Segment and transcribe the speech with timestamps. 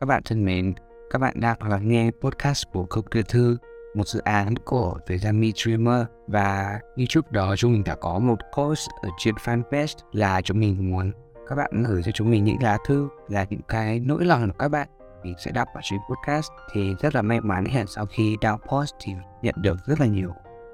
[0.00, 0.74] Các bạn thân mến,
[1.10, 3.56] các bạn đang lắng nghe podcast của Công Đưa Thư,
[3.94, 6.06] một dự án của The Yummy Dreamer.
[6.26, 10.60] Và như trước đó chúng mình đã có một post ở trên fanpage là chúng
[10.60, 11.12] mình muốn
[11.48, 14.58] các bạn gửi cho chúng mình những lá thư là những cái nỗi lòng của
[14.58, 14.88] các bạn.
[15.24, 18.60] Mình sẽ đọc ở trên podcast thì rất là may mắn hiện sau khi đọc
[18.68, 19.12] post thì
[19.42, 20.30] nhận được rất là nhiều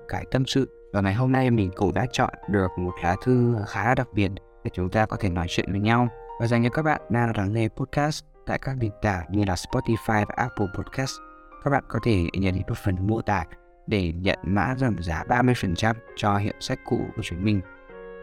[0.09, 0.91] cái tâm sự.
[0.93, 4.31] Và ngày hôm nay mình cũng đã chọn được một lá thư khá đặc biệt
[4.65, 6.09] để chúng ta có thể nói chuyện với nhau.
[6.41, 9.55] Và dành cho các bạn đang lắng nghe podcast tại các nền tảng như là
[9.55, 11.17] Spotify và Apple Podcast.
[11.65, 13.45] Các bạn có thể nhấn vào phần mô tả
[13.87, 17.61] để nhận mã giảm giá 30% cho hiệu sách cũ của chúng mình.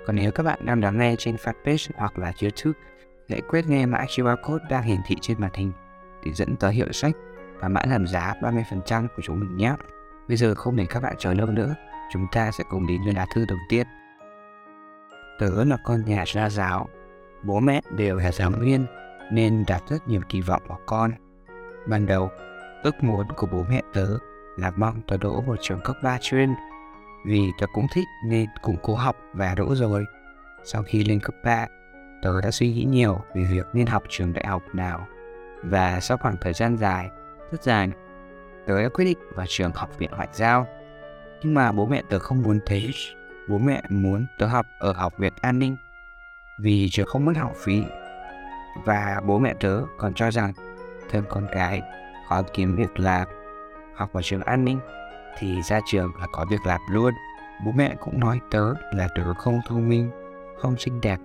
[0.06, 2.80] Còn nếu các bạn đang lắng nghe trên fanpage hoặc là YouTube,
[3.30, 5.72] hãy quét nghe mã QR code đang hiển thị trên màn hình
[6.26, 7.16] để dẫn tới hiệu sách
[7.60, 9.76] và mã giảm giá 30% của chúng mình nhé.
[10.28, 11.76] Bây giờ không để các bạn chờ lâu nữa,
[12.14, 13.88] chúng ta sẽ cùng đến với lá thư đầu tiên.
[15.40, 16.88] Tớ là con nhà gia giáo,
[17.44, 18.86] bố mẹ đều là giáo viên
[19.32, 21.12] nên đặt rất nhiều kỳ vọng vào con.
[21.88, 22.30] Ban đầu,
[22.84, 24.08] ước muốn của bố mẹ tớ
[24.58, 26.50] là mong tớ đỗ một trường cấp 3 chuyên
[27.26, 30.06] vì tớ cũng thích nên cũng cố học và đỗ rồi.
[30.64, 31.68] Sau khi lên cấp 3,
[32.22, 35.08] tớ đã suy nghĩ nhiều về việc nên học trường đại học nào
[35.64, 37.10] và sau khoảng thời gian dài,
[37.52, 37.90] rất dài,
[38.66, 40.68] tớ đã quyết định vào trường học viện ngoại giao.
[41.44, 42.90] Nhưng mà bố mẹ tớ không muốn thế.
[43.50, 45.76] Bố mẹ muốn tớ học ở học viện an ninh
[46.60, 47.84] vì trường không mất học phí
[48.86, 50.54] và bố mẹ tớ còn cho rằng
[51.10, 51.82] thêm con cái
[52.30, 53.28] khó kiếm việc làm,
[53.96, 54.80] học vào trường an ninh
[55.38, 57.14] thì ra trường là có việc làm luôn.
[57.66, 60.12] Bố mẹ cũng nói tớ là tớ không thông minh,
[60.62, 61.20] không xinh đẹp,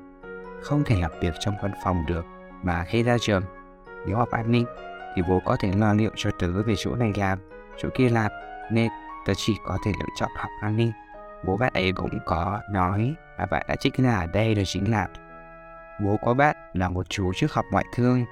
[0.62, 2.26] không thể làm việc trong văn phòng được
[2.62, 3.42] mà khi ra trường,
[4.06, 4.66] nếu học an ninh
[5.16, 7.38] thì bố có thể lo liệu cho tớ về chỗ này làm,
[7.78, 8.30] chỗ kia làm.
[8.70, 8.90] Nên
[9.26, 10.92] tớ chỉ có thể lựa chọn học an ninh.
[11.44, 14.90] Bố bạn ấy cũng có nói và bạn đã trích ra ở đây đó chính
[14.90, 15.08] là
[16.04, 18.24] Bố có bạn là một chú trước học ngoại thương,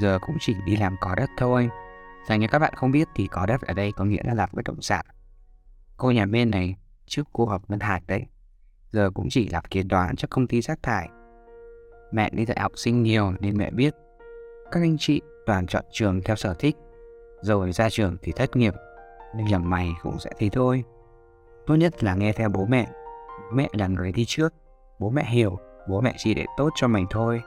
[0.00, 1.70] giờ cũng chỉ đi làm có đất thôi.
[2.28, 4.48] Dành cho các bạn không biết thì có đất ở đây có nghĩa là làm
[4.52, 5.06] bất động sản.
[5.96, 8.26] Cô nhà bên này trước cô học ngân hàng đấy,
[8.90, 11.08] giờ cũng chỉ làm kế toán cho công ty rác thải.
[12.12, 13.94] Mẹ đi dạy học sinh nhiều nên mẹ biết
[14.72, 16.76] các anh chị toàn chọn trường theo sở thích,
[17.40, 18.74] rồi ra trường thì thất nghiệp,
[19.36, 20.84] nên làm mày cũng sẽ thế thôi.
[21.66, 22.86] Tốt nhất là nghe theo bố mẹ,
[23.52, 24.54] mẹ là người đi trước,
[24.98, 25.58] bố mẹ hiểu
[25.88, 27.42] bố mẹ chỉ để tốt cho mình thôi.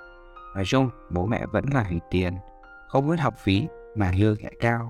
[0.56, 2.34] Nói chung, bố mẹ vẫn là hình tiền,
[2.88, 4.90] không mất học phí mà lương lại cao.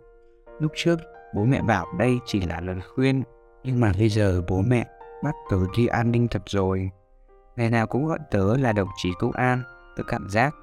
[0.60, 1.00] Lúc trước,
[1.36, 3.24] bố mẹ bảo đây chỉ là lời khuyên,
[3.64, 4.86] nhưng mà bây giờ bố mẹ
[5.24, 6.90] bắt tớ đi an ninh thật rồi.
[7.56, 9.64] Ngày nào cũng gọi tớ là đồng chí công an,
[9.96, 10.56] tớ cảm giác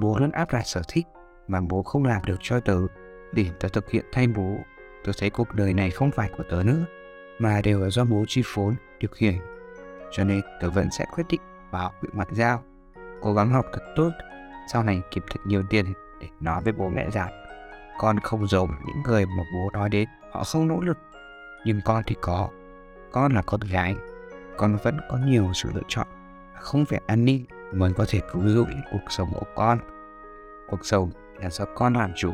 [0.00, 1.06] bố luôn áp đặt sở thích
[1.48, 2.78] mà bố không làm được cho tớ
[3.32, 4.56] để tớ thực hiện thay bố.
[5.04, 6.84] Tớ thấy cuộc đời này không phải của tớ nữa,
[7.38, 9.34] mà đều là do bố chi phối, điều khiển.
[10.12, 12.62] Cho nên tớ vẫn sẽ quyết định và học viện ngoại giao,
[13.20, 14.10] cố gắng học thật tốt,
[14.72, 15.84] sau này kiếm thật nhiều tiền
[16.20, 17.30] để nói với bố mẹ rằng,
[17.98, 20.98] con không giống những người mà bố nói đến, họ không nỗ lực.
[21.64, 22.48] Nhưng con thì có,
[23.12, 23.96] con là con gái,
[24.56, 26.06] con vẫn có nhiều sự lựa chọn,
[26.54, 29.78] không phải an ninh mới có thể cứu giúp cuộc sống của con.
[30.70, 31.10] Cuộc sống
[31.40, 32.32] là do con làm chủ,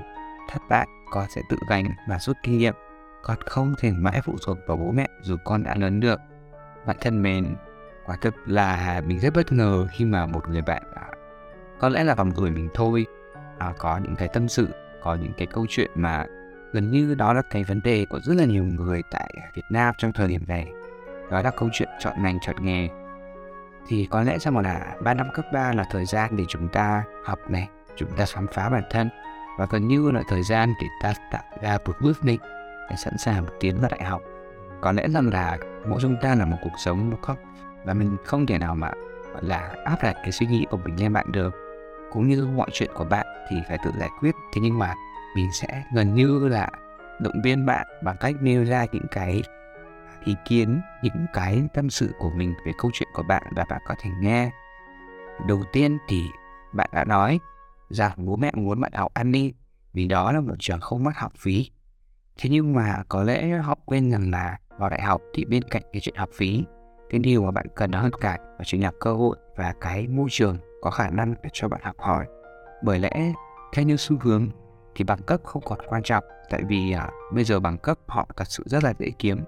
[0.51, 2.75] thất bại con sẽ tự gánh và rút kinh nghiệm.
[3.23, 6.21] Con không thể mãi phụ thuộc vào bố mẹ dù con đã lớn được.
[6.87, 7.57] Bạn thân mến
[8.07, 11.09] quả thật là mình rất bất ngờ khi mà một người bạn à,
[11.79, 13.07] có lẽ là vòng tuổi mình thôi
[13.59, 14.69] à, có những cái tâm sự
[15.03, 16.27] có những cái câu chuyện mà
[16.73, 19.95] gần như đó là cái vấn đề của rất là nhiều người tại Việt Nam
[19.99, 20.67] trong thời điểm này
[21.31, 22.89] đó là câu chuyện chọn ngành chọn nghề.
[23.89, 27.05] Thì có lẽ rằng là ba năm cấp 3 là thời gian để chúng ta
[27.25, 29.09] học này chúng ta khám phá bản thân
[29.59, 32.41] và gần như là thời gian để ta tạo ra một bước định
[32.91, 34.23] để sẵn sàng tiến vào đại học.
[34.81, 35.59] Có lẽ rằng là
[35.89, 37.37] mỗi chúng ta là một cuộc sống nó không
[37.87, 38.91] và mình không thể nào mà,
[39.33, 41.55] gọi là, áp đặt cái suy nghĩ của mình lên bạn được.
[42.13, 44.35] Cũng như mọi chuyện của bạn thì phải tự giải quyết.
[44.55, 44.95] Thế nhưng mà
[45.37, 46.69] mình sẽ gần như là
[47.21, 49.43] động viên bạn bằng cách nêu ra những cái
[50.25, 53.83] ý kiến, những cái tâm sự của mình về câu chuyện của bạn và bạn
[53.87, 54.51] có thể nghe.
[55.47, 56.25] Đầu tiên thì
[56.73, 57.41] bạn đã nói
[57.91, 59.53] rằng bố mẹ muốn bạn học an ninh
[59.93, 61.71] vì đó là một trường không mất học phí.
[62.39, 65.83] Thế nhưng mà có lẽ họ quên rằng là vào đại học thì bên cạnh
[65.93, 66.65] cái chuyện học phí
[67.11, 70.27] cái điều mà bạn cần hơn cả đó chính là cơ hội và cái môi
[70.31, 72.27] trường có khả năng để cho bạn học hỏi.
[72.83, 73.33] Bởi lẽ
[73.73, 74.49] theo như xu hướng
[74.95, 78.29] thì bằng cấp không còn quan trọng tại vì à, bây giờ bằng cấp họ
[78.37, 79.41] thật sự rất là dễ kiếm.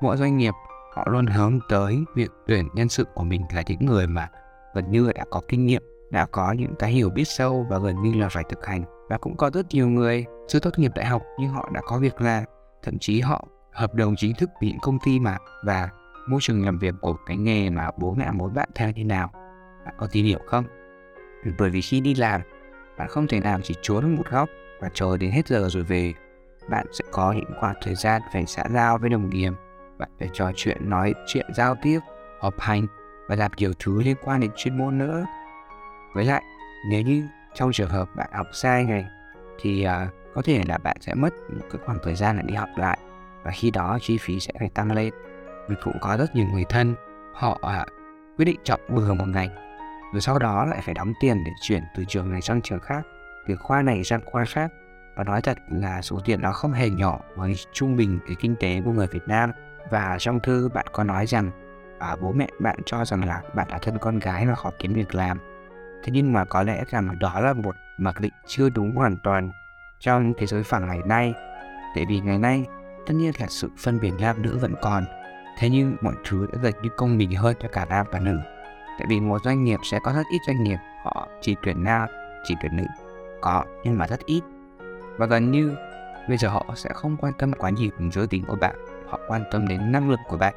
[0.00, 0.54] Mỗi doanh nghiệp
[0.94, 4.28] họ luôn hướng tới việc tuyển nhân sự của mình là những người mà
[4.74, 8.02] gần như đã có kinh nghiệm đã có những cái hiểu biết sâu và gần
[8.02, 8.84] như là phải thực hành.
[9.08, 11.98] Và cũng có rất nhiều người chưa tốt nghiệp đại học nhưng họ đã có
[11.98, 12.44] việc làm
[12.82, 15.88] thậm chí họ hợp đồng chính thức với những công ty mà và
[16.28, 19.30] môi trường làm việc của cái nghề mà bố mẹ muốn bạn theo như nào
[19.84, 20.64] bạn có tìm hiểu không?
[21.58, 22.40] Bởi vì khi đi làm
[22.98, 24.48] bạn không thể nào chỉ trốn một góc
[24.80, 26.14] và chờ đến hết giờ rồi về.
[26.70, 29.52] Bạn sẽ có những khoảng thời gian phải xã giao với đồng nghiệp
[29.98, 32.00] bạn phải trò chuyện nói chuyện giao tiếp
[32.40, 32.86] họp hành
[33.28, 35.26] và làm nhiều thứ liên quan đến chuyên môn nữa.
[36.14, 36.42] Với lại
[36.90, 39.06] nếu như trong trường hợp bạn học sai này
[39.60, 42.54] thì uh, có thể là bạn sẽ mất một cái khoảng thời gian để đi
[42.54, 42.98] học lại
[43.44, 45.14] và khi đó chi phí sẽ phải tăng lên
[45.68, 46.94] mình cũng có rất nhiều người thân
[47.34, 47.86] họ à,
[48.36, 49.50] quyết định chọn bừa một ngành.
[50.12, 53.06] Rồi sau đó lại phải đóng tiền để chuyển từ trường này sang trường khác.
[53.46, 54.72] Từ khoa này sang khoa khác
[55.16, 58.56] và nói thật là số tiền đó không hề nhỏ với trung bình cái kinh
[58.56, 59.52] tế của người Việt Nam.
[59.90, 61.50] Và trong thư bạn có nói rằng
[61.98, 64.92] à, bố mẹ bạn cho rằng là bạn là thân con gái và khó kiếm
[64.92, 65.38] việc làm.
[66.04, 69.50] Thế nhưng mà có lẽ rằng đó là một mặc định chưa đúng hoàn toàn
[70.00, 71.34] trong thế giới phẳng ngày nay.
[71.94, 72.66] Tại vì ngày nay
[73.06, 75.04] tất nhiên là sự phân biệt nam nữ vẫn còn
[75.58, 78.38] thế nhưng mọi thứ đã dần như công bình hơn cho cả nam và nữ.
[78.98, 82.08] Tại vì một doanh nghiệp sẽ có rất ít doanh nghiệp, họ chỉ tuyển nam,
[82.44, 82.84] chỉ tuyển nữ.
[83.40, 84.42] Có, nhưng mà rất ít.
[85.16, 85.76] Và gần như,
[86.28, 88.74] bây giờ họ sẽ không quan tâm quá nhiều đến giới tính của bạn,
[89.08, 90.54] họ quan tâm đến năng lực của bạn,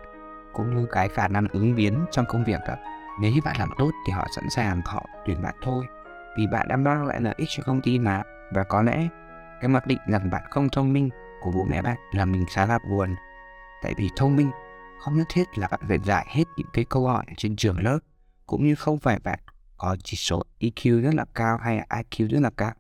[0.54, 2.76] cũng như cái khả năng ứng biến trong công việc đó
[3.20, 5.86] nếu như bạn làm tốt thì họ sẵn sàng họ tuyển bạn thôi,
[6.38, 8.24] vì bạn đã mang lại lợi ích cho công ty mà.
[8.52, 9.08] Và có lẽ,
[9.62, 11.10] cái mặc định rằng bạn không thông minh
[11.42, 13.16] của bố mẹ bạn là mình khá là buồn.
[13.82, 14.52] Tại vì thông minh
[15.00, 18.00] không nhất thiết là bạn phải giải hết những cái câu hỏi trên trường lớp,
[18.46, 19.40] cũng như không phải bạn
[19.78, 22.72] có chỉ số EQ rất là cao hay IQ rất là cao.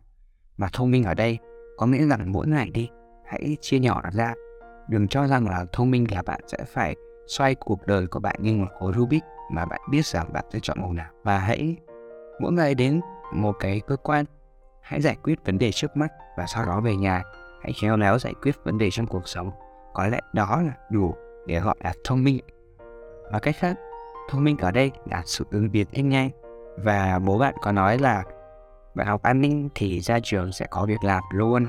[0.57, 1.39] Mà thông minh ở đây
[1.77, 2.89] có nghĩa rằng mỗi ngày đi,
[3.25, 4.33] hãy chia nhỏ nó ra.
[4.89, 6.95] Đừng cho rằng là thông minh là bạn sẽ phải
[7.27, 10.59] xoay cuộc đời của bạn như một khối Rubik mà bạn biết rằng bạn sẽ
[10.61, 11.11] chọn màu nào.
[11.23, 11.75] Và hãy,
[12.39, 13.01] mỗi ngày đến
[13.33, 14.25] một cái cơ quan,
[14.81, 17.23] hãy giải quyết vấn đề trước mắt và sau đó về nhà.
[17.63, 19.51] Hãy khéo léo giải quyết vấn đề trong cuộc sống.
[19.93, 21.15] Có lẽ đó là đủ
[21.47, 22.39] để gọi là thông minh.
[23.31, 23.77] Và cách khác,
[24.29, 26.29] thông minh ở đây là sự ứng biến nhanh nhanh
[26.77, 28.23] và bố bạn có nói là
[28.95, 31.67] bạn học an ninh thì ra trường sẽ có việc làm luôn.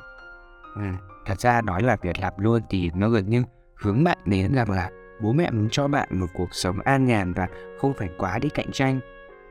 [0.74, 0.82] Ừ.
[1.26, 3.42] thật ra nói là việc làm luôn thì nó gần như
[3.74, 4.90] hướng bạn đến rằng là
[5.20, 7.48] bố mẹ muốn cho bạn một cuộc sống an nhàn và
[7.80, 9.00] không phải quá đi cạnh tranh.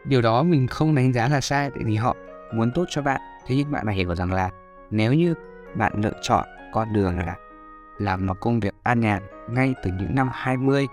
[0.05, 2.15] Điều đó mình không đánh giá là sai tại vì họ
[2.53, 3.21] muốn tốt cho bạn.
[3.47, 4.49] Thế nhưng bạn phải hiểu rằng là
[4.91, 5.33] nếu như
[5.75, 7.35] bạn lựa chọn con đường là
[7.97, 10.87] làm một công việc an nhàn ngay từ những năm 20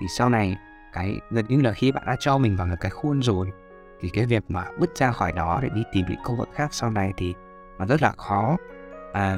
[0.00, 0.56] thì sau này
[0.92, 3.52] cái gần như là khi bạn đã cho mình vào một cái khuôn rồi
[4.00, 6.68] thì cái việc mà bứt ra khỏi đó để đi tìm những công việc khác
[6.74, 7.34] sau này thì
[7.78, 8.56] nó rất là khó.
[9.12, 9.36] À,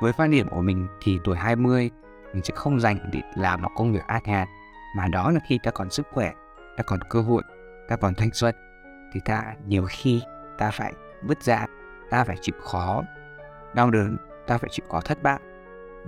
[0.00, 1.90] với quan điểm của mình thì tuổi 20
[2.32, 4.48] mình sẽ không dành để làm một công việc an nhàn
[4.96, 6.32] mà đó là khi ta còn sức khỏe
[6.76, 7.42] ta còn cơ hội
[7.88, 8.54] ta còn thanh xuân
[9.12, 10.22] thì ta nhiều khi
[10.58, 11.66] ta phải vứt ra
[12.10, 13.02] ta phải chịu khó
[13.74, 14.16] đau đớn
[14.46, 15.40] ta phải chịu khó thất bại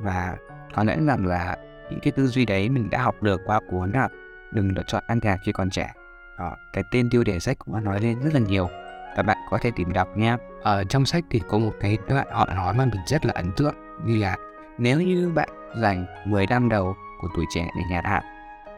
[0.03, 0.37] và
[0.75, 1.57] có lẽ rằng là
[1.91, 4.09] những cái tư duy đấy mình đã học được qua cuốn là
[4.53, 5.93] đừng lựa chọn ăn gà khi còn trẻ.
[6.39, 8.69] Đó, cái tên tiêu đề sách cũng đã nói lên rất là nhiều.
[9.17, 12.27] Và bạn có thể tìm đọc nha ở trong sách thì có một cái đoạn
[12.31, 13.75] họ nói mà mình rất là ấn tượng
[14.05, 14.37] như là
[14.79, 18.23] nếu như bạn dành 10 năm đầu của tuổi trẻ để nhàn hạ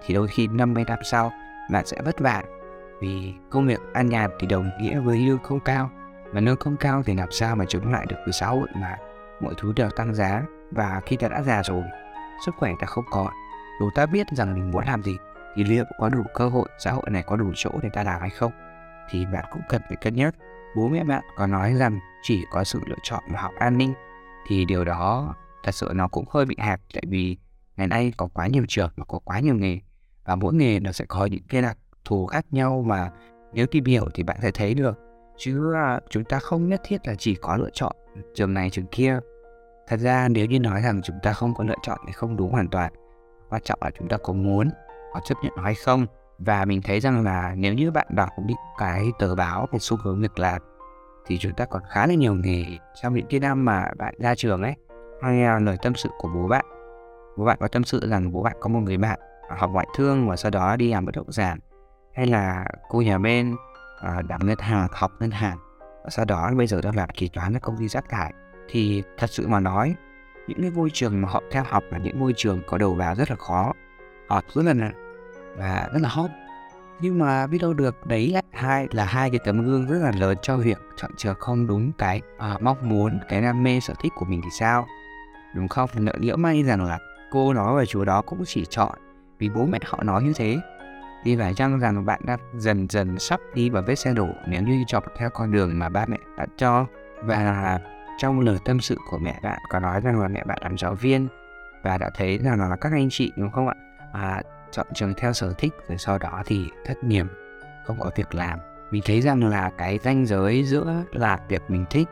[0.07, 1.33] thì đôi khi 50 năm sau
[1.71, 2.43] bạn sẽ vất vả.
[3.01, 5.91] Vì công việc ăn nhàn thì đồng nghĩa với lương không cao.
[6.33, 8.97] Mà lương không cao thì làm sao mà chống lại được với xã hội mà
[9.43, 11.83] mọi thứ đều tăng giá và khi ta đã già rồi
[12.47, 13.33] sức khỏe ta không còn,
[13.81, 15.17] dù ta biết rằng mình muốn làm gì
[15.57, 18.21] thì liệu có đủ cơ hội xã hội này có đủ chỗ để ta làm
[18.21, 18.53] hay không?
[19.11, 20.35] Thì bạn cũng cần phải cân nhắc.
[20.77, 23.95] Bố mẹ bạn có nói rằng chỉ có sự lựa chọn mà học an ninh
[24.47, 27.37] thì điều đó thật sự nó cũng hơi bị hẹp tại vì
[27.77, 29.79] ngày nay có quá nhiều trường và có quá nhiều nghề
[30.25, 33.11] và mỗi nghề nó sẽ có những cái đặc thù khác nhau mà
[33.53, 34.99] nếu tìm hiểu thì bạn sẽ thấy được.
[35.37, 37.97] Chứ à, chúng ta không nhất thiết là chỉ có lựa chọn
[38.35, 39.19] trường này trường kia
[39.87, 42.53] thật ra nếu như nói rằng chúng ta không có lựa chọn thì không đúng
[42.53, 42.93] hoàn toàn.
[43.51, 44.71] Quan trọng là chúng ta có muốn
[45.13, 46.07] có chấp nhận nó hay không.
[46.39, 49.97] Và mình thấy rằng là nếu như bạn đọc những cái tờ báo về xu
[49.97, 50.63] hướng việc làm
[51.27, 52.65] thì chúng ta còn khá là nhiều nghề
[53.03, 54.75] trong những cái năm mà bạn ra trường ấy
[55.23, 56.65] hay lời tâm sự của bố bạn.
[57.37, 59.87] Bố bạn có tâm sự rằng bố bạn có một người bạn à, học ngoại
[59.97, 61.59] thương và sau đó đi làm bất động sản
[62.15, 63.57] hay là cô nhà bên
[64.01, 65.59] à, uh, đảm ngân hàng học ngân hàng.
[66.05, 68.33] Và sau đó bây giờ đang làm kế toán ở công ty rác thải
[68.69, 69.95] thì thật sự mà nói
[70.47, 73.15] những cái môi trường mà họ theo học là những môi trường có đầu vào
[73.15, 73.73] rất là khó.
[74.29, 74.91] Họ rất là
[75.57, 76.31] và rất là hot.
[77.01, 80.37] Nhưng mà biết đâu được đấy hai là hai cái tấm gương rất là lớn
[80.43, 84.13] cho việc chọn trường không đúng cái à, mong muốn cái đam mê sở thích
[84.17, 84.87] của mình thì sao?
[85.55, 85.91] Đúng không?
[85.95, 86.99] Nợ nghĩa may rằng là
[87.31, 88.99] cô nói và chú đó cũng chỉ chọn
[89.39, 90.59] vì bố mẹ họ nói như thế.
[91.25, 94.63] Thì phải chăng rằng bạn đang dần dần sắp đi vào vết xe đổ nếu
[94.63, 96.87] như chọn theo con đường mà ba mẹ đã cho?
[97.25, 97.79] Và
[98.19, 100.95] trong lời tâm sự của mẹ bạn có nói rằng là mẹ bạn làm giáo
[100.95, 101.29] viên
[101.83, 103.75] và đã thấy rằng là các anh chị đúng không ạ?
[104.13, 107.27] À, chọn trường theo sở thích rồi sau đó thì thất nghiệp
[107.85, 108.59] không có việc làm.
[108.91, 112.09] Mình thấy rằng là cái ranh giới giữa là việc mình thích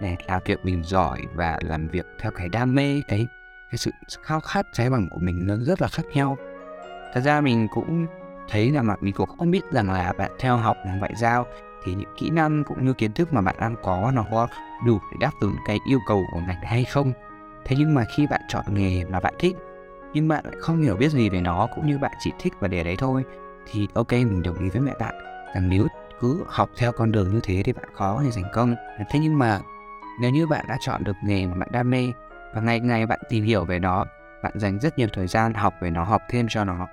[0.00, 3.26] này làm việc mình giỏi và làm việc theo cái đam mê cái
[3.70, 3.90] cái sự
[4.22, 6.36] khao khát cháy bằng của mình nó rất là khác nhau.
[7.14, 8.06] Thật ra mình cũng
[8.48, 11.46] thấy là mà mình cũng không biết rằng là bạn theo học ngoại giao
[11.84, 14.48] thì những kỹ năng cũng như kiến thức mà bạn đang có nó có
[14.86, 17.12] đủ để đáp ứng cái yêu cầu của ngành hay không?
[17.64, 19.56] Thế nhưng mà khi bạn chọn nghề mà bạn thích,
[20.12, 22.68] nhưng bạn lại không hiểu biết gì về nó cũng như bạn chỉ thích và
[22.68, 23.24] để đấy thôi,
[23.70, 25.14] thì ok, mình đồng ý với mẹ bạn
[25.54, 25.86] rằng nếu
[26.20, 28.74] cứ học theo con đường như thế thì bạn khó để thành công.
[29.10, 29.60] Thế nhưng mà
[30.20, 32.12] nếu như bạn đã chọn được nghề mà bạn đam mê
[32.54, 34.04] và ngày ngày bạn tìm hiểu về nó,
[34.42, 36.86] bạn dành rất nhiều thời gian học về nó, học thêm cho nó,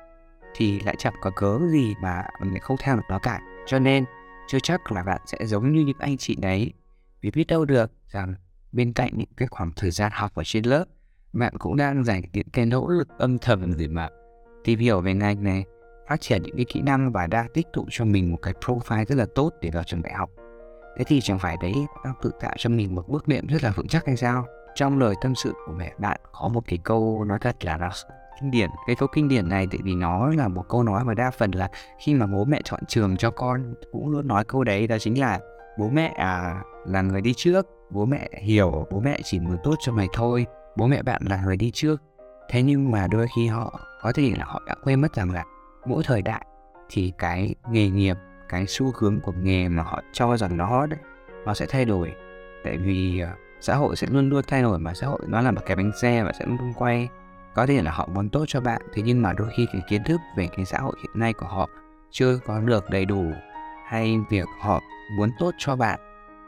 [0.56, 3.40] thì lại chẳng có cớ gì mà mình không theo được nó cả.
[3.66, 4.06] Cho nên
[4.50, 6.74] chưa chắc là bạn sẽ giống như những anh chị đấy.
[7.22, 8.36] Vì biết đâu được rằng
[8.72, 10.86] bên cạnh những cái khoảng thời gian học ở trên lớp,
[11.34, 14.10] bạn cũng đang dành những cái nỗ lực âm thầm để mà
[14.64, 15.66] tìm hiểu về ngành này,
[16.10, 19.06] phát triển những cái kỹ năng và đang tích tụ cho mình một cái profile
[19.06, 20.30] rất là tốt để vào trường đại học.
[20.98, 21.74] Thế thì chẳng phải đấy
[22.06, 24.46] đang tự tạo cho mình một bước đệm rất là vững chắc hay sao?
[24.76, 27.90] Trong lời tâm sự của mẹ bạn có một cái câu nói thật là nó
[28.42, 28.70] kinh điển.
[28.88, 31.52] Cái câu kinh điển này tại vì nó là một câu nói mà đa phần
[31.52, 31.70] là
[32.00, 35.20] khi mà bố mẹ chọn trường cho con cũng luôn nói câu đấy đó chính
[35.20, 35.40] là
[35.80, 39.76] bố mẹ à, là người đi trước bố mẹ hiểu bố mẹ chỉ muốn tốt
[39.80, 42.02] cho mày thôi bố mẹ bạn là người đi trước.
[42.50, 45.44] Thế nhưng mà đôi khi họ có thể là họ đã quên mất rằng là
[45.86, 46.46] mỗi thời đại
[46.90, 48.18] thì cái nghề nghiệp
[48.50, 51.00] cái xu hướng của nghề mà họ cho rằng nó hot đấy
[51.46, 52.14] nó sẽ thay đổi.
[52.64, 55.52] Tại vì à, xã hội sẽ luôn luôn thay đổi mà xã hội nó là
[55.52, 57.10] một cái bánh xe và sẽ luôn quay
[57.56, 60.04] có thể là họ muốn tốt cho bạn, thế nhưng mà đôi khi cái kiến
[60.04, 61.70] thức về cái xã hội hiện nay của họ
[62.12, 63.26] chưa có được đầy đủ,
[63.88, 64.82] hay việc họ
[65.18, 66.00] muốn tốt cho bạn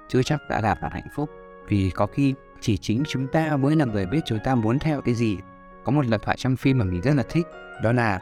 [0.10, 1.30] chưa chắc đã làm bạn hạnh phúc.
[1.68, 5.02] Vì có khi chỉ chính chúng ta mới là người biết chúng ta muốn theo
[5.02, 5.38] cái gì.
[5.84, 7.48] Có một lời thoại trong phim mà mình rất là thích,
[7.84, 8.20] đó là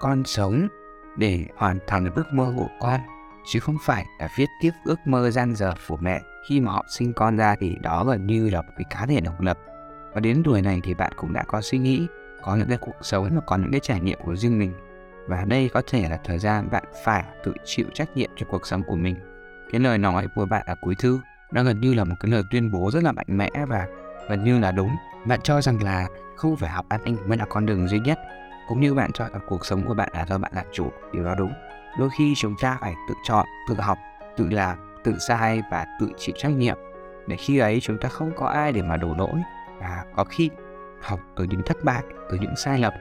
[0.00, 0.68] con sống
[1.16, 3.00] để hoàn thành ước mơ của con,
[3.46, 6.20] chứ không phải là viết tiếp ước mơ gian dở của mẹ.
[6.48, 9.20] Khi mà họ sinh con ra thì đó gần như là một cái cá thể
[9.20, 9.58] độc lập
[10.14, 12.06] và đến tuổi này thì bạn cũng đã có suy nghĩ,
[12.42, 14.72] có những cái cuộc sống và có những cái trải nghiệm của riêng mình.
[15.28, 18.66] Và đây có thể là thời gian bạn phải tự chịu trách nhiệm cho cuộc
[18.66, 19.16] sống của mình.
[19.72, 21.20] Cái lời nói của bạn ở cuối thư
[21.52, 23.86] nó gần như là một cái lời tuyên bố rất là mạnh mẽ và
[24.28, 24.90] gần như là đúng.
[25.26, 28.18] Bạn cho rằng là không phải học an ninh mới là con đường duy nhất,
[28.68, 31.34] cũng như bạn chọn cuộc sống của bạn là do bạn làm chủ, điều đó
[31.38, 31.52] đúng.
[31.98, 33.98] Đôi khi chúng ta phải tự chọn, tự học,
[34.36, 36.76] tự làm, tự sai và tự chịu trách nhiệm,
[37.26, 39.42] để khi ấy chúng ta không có ai để mà đổ lỗi
[39.80, 40.50] và có khi
[41.02, 42.92] học từ những thất bại từ những sai lầm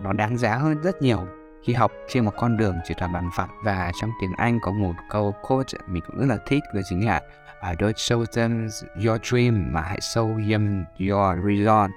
[0.00, 1.26] nó đáng giá hơn rất nhiều.
[1.62, 4.72] Khi học trên một con đường chỉ toàn bàn phẳng và trong tiếng Anh có
[4.72, 7.20] một câu quote mình cũng rất là thích đó chính là
[7.70, 8.68] uh, don't show them
[9.06, 11.90] your dream mà hãy show them your reason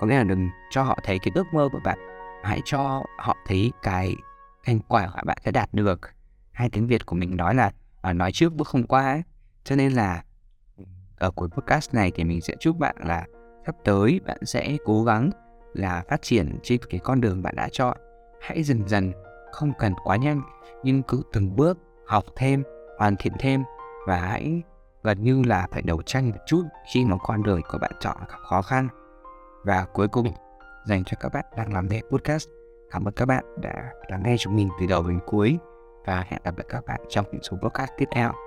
[0.00, 1.98] có nghĩa là đừng cho họ thấy cái ước mơ của bạn
[2.44, 4.16] hãy cho họ thấy cái
[4.64, 6.00] thành quả mà bạn sẽ đạt được.
[6.52, 7.72] Hai tiếng Việt của mình nói là
[8.10, 9.22] uh, nói trước bước không qua ấy.
[9.64, 10.22] cho nên là
[11.16, 13.26] ở cuối podcast này thì mình sẽ chúc bạn là
[13.66, 15.30] sắp tới bạn sẽ cố gắng
[15.74, 17.96] là phát triển trên cái con đường bạn đã chọn.
[18.40, 19.12] Hãy dần dần,
[19.52, 20.42] không cần quá nhanh,
[20.82, 22.62] nhưng cứ từng bước học thêm,
[22.98, 23.62] hoàn thiện thêm
[24.06, 24.62] và hãy
[25.02, 28.16] gần như là phải đấu tranh một chút khi mà con đường của bạn chọn
[28.28, 28.88] gặp khó khăn.
[29.64, 30.26] Và cuối cùng,
[30.86, 32.48] dành cho các bạn đang làm nghe podcast,
[32.90, 35.58] cảm ơn các bạn đã lắng nghe chúng mình từ đầu đến cuối
[36.06, 38.45] và hẹn gặp lại các bạn trong những số podcast tiếp theo.